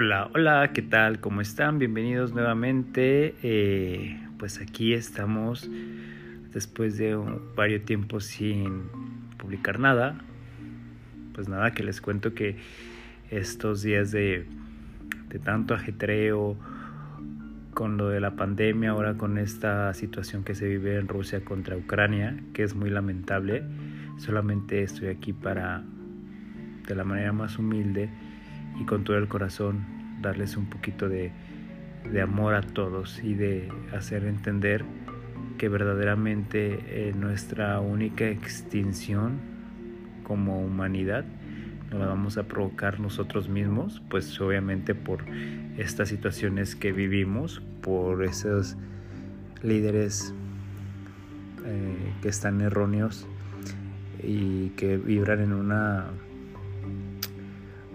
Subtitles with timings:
[0.00, 1.18] Hola, hola, ¿qué tal?
[1.18, 1.80] ¿Cómo están?
[1.80, 3.34] Bienvenidos nuevamente.
[3.42, 5.68] Eh, pues aquí estamos
[6.54, 7.16] después de
[7.56, 8.84] varios tiempos sin
[9.38, 10.14] publicar nada.
[11.34, 12.58] Pues nada, que les cuento que
[13.32, 14.46] estos días de,
[15.30, 16.56] de tanto ajetreo
[17.74, 21.76] con lo de la pandemia, ahora con esta situación que se vive en Rusia contra
[21.76, 23.64] Ucrania, que es muy lamentable,
[24.18, 25.82] solamente estoy aquí para,
[26.86, 28.08] de la manera más humilde,
[28.80, 29.84] y con todo el corazón
[30.20, 31.32] darles un poquito de,
[32.22, 34.84] amor a todos y de hacer entender
[35.58, 39.40] que verdaderamente eh, nuestra única extinción
[40.22, 41.24] como humanidad
[41.90, 45.24] no la vamos a provocar nosotros mismos, pues obviamente por
[45.78, 48.76] estas situaciones que vivimos, por esos
[49.62, 50.34] líderes
[51.64, 53.26] eh, que están erróneos
[54.22, 56.06] y que vibran en una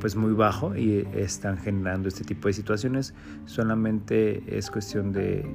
[0.00, 3.14] pues muy bajo y están generando este tipo de situaciones.
[3.44, 5.46] Solamente es cuestión de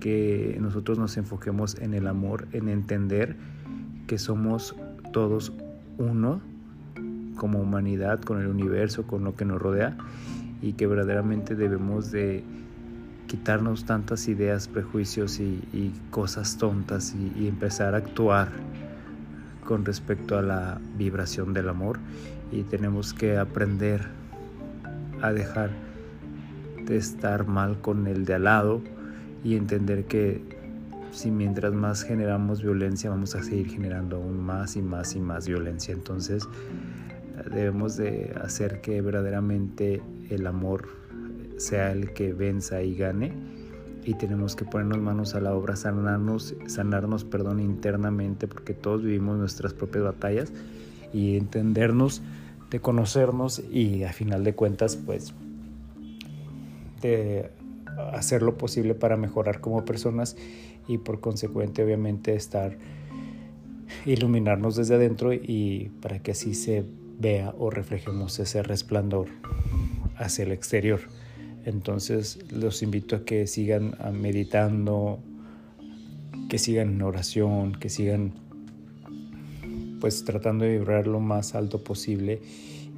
[0.00, 3.36] que nosotros nos enfoquemos en el amor, en entender
[4.06, 4.76] que somos
[5.12, 5.52] todos
[5.98, 6.40] uno
[7.36, 9.96] como humanidad, con el universo, con lo que nos rodea
[10.62, 12.44] y que verdaderamente debemos de
[13.26, 18.48] quitarnos tantas ideas, prejuicios y, cosas tontas y empezar a actuar
[19.66, 21.98] con respecto a la vibración del amor
[22.52, 24.02] y tenemos que aprender
[25.22, 25.70] a dejar
[26.84, 28.80] de estar mal con el de al lado
[29.42, 30.42] y entender que
[31.12, 35.48] si mientras más generamos violencia vamos a seguir generando aún más y más y más
[35.48, 35.94] violencia.
[35.94, 36.46] Entonces
[37.50, 40.88] debemos de hacer que verdaderamente el amor
[41.56, 43.32] sea el que venza y gane
[44.04, 49.36] y tenemos que ponernos manos a la obra, sanarnos, sanarnos perdón, internamente, porque todos vivimos
[49.38, 50.52] nuestras propias batallas
[51.16, 52.20] y entendernos,
[52.70, 55.32] de conocernos y a final de cuentas, pues,
[57.00, 57.50] de
[58.12, 60.36] hacer lo posible para mejorar como personas
[60.86, 62.76] y por consecuente, obviamente, estar,
[64.04, 66.84] iluminarnos desde adentro y para que así se
[67.18, 69.28] vea o reflejemos ese resplandor
[70.16, 71.00] hacia el exterior.
[71.64, 75.20] Entonces los invito a que sigan meditando,
[76.50, 78.45] que sigan en oración, que sigan
[80.00, 82.40] pues tratando de vibrar lo más alto posible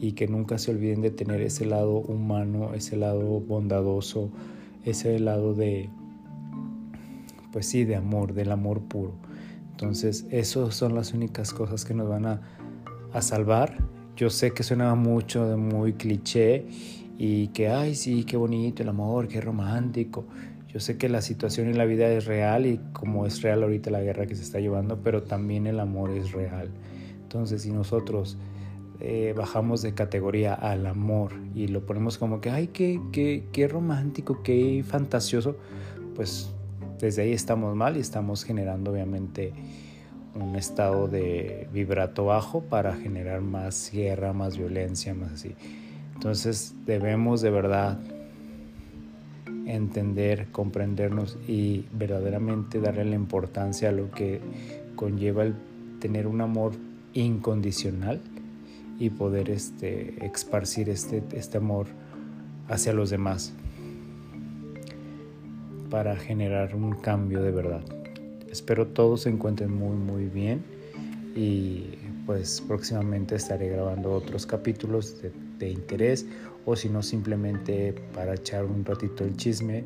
[0.00, 4.30] y que nunca se olviden de tener ese lado humano, ese lado bondadoso,
[4.84, 5.88] ese lado de
[7.52, 9.14] pues sí, de amor, del amor puro.
[9.70, 12.42] Entonces, esas son las únicas cosas que nos van a,
[13.14, 13.78] a salvar.
[14.14, 16.66] Yo sé que suena mucho de muy cliché
[17.18, 20.26] y que, ay, sí, qué bonito el amor, qué romántico.
[20.76, 23.90] Yo sé que la situación en la vida es real y como es real ahorita
[23.90, 26.68] la guerra que se está llevando, pero también el amor es real.
[27.22, 28.36] Entonces, si nosotros
[29.00, 33.68] eh, bajamos de categoría al amor y lo ponemos como que, ay, qué, qué, qué
[33.68, 35.56] romántico, qué fantasioso,
[36.14, 36.50] pues
[36.98, 39.54] desde ahí estamos mal y estamos generando obviamente
[40.34, 45.54] un estado de vibrato bajo para generar más guerra, más violencia, más así.
[46.12, 47.98] Entonces debemos de verdad
[49.66, 54.40] entender, comprendernos y verdaderamente darle la importancia a lo que
[54.94, 55.54] conlleva el
[56.00, 56.72] tener un amor
[57.14, 58.20] incondicional
[58.98, 61.86] y poder este, esparcir este, este amor
[62.68, 63.52] hacia los demás
[65.90, 67.82] para generar un cambio de verdad.
[68.50, 70.64] Espero todos se encuentren muy muy bien
[71.34, 71.84] y
[72.24, 76.26] pues próximamente estaré grabando otros capítulos de de interés
[76.64, 79.84] o si no simplemente para echar un ratito el chisme,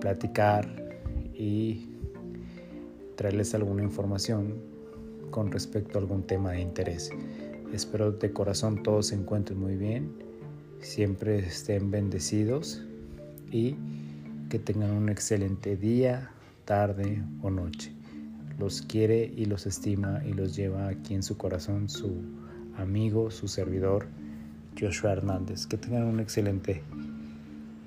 [0.00, 0.66] platicar
[1.34, 1.88] y
[3.16, 4.54] traerles alguna información
[5.30, 7.10] con respecto a algún tema de interés.
[7.72, 10.12] Espero de corazón todos se encuentren muy bien,
[10.80, 12.82] siempre estén bendecidos
[13.50, 13.76] y
[14.50, 16.30] que tengan un excelente día,
[16.64, 17.92] tarde o noche.
[18.58, 22.12] Los quiere y los estima y los lleva aquí en su corazón su
[22.76, 24.06] amigo, su servidor,
[24.78, 25.66] Joshua Hernández.
[25.66, 26.82] Que tengan un excelente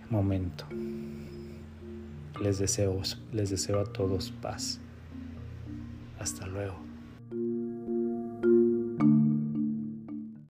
[0.09, 0.65] momento.
[2.41, 3.01] Les deseo,
[3.31, 4.79] les deseo a todos paz.
[6.19, 6.84] Hasta luego.